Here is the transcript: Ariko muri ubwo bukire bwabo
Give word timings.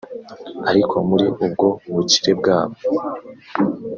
Ariko 0.69 0.95
muri 1.07 1.25
ubwo 1.45 1.67
bukire 1.95 2.31
bwabo 2.39 2.77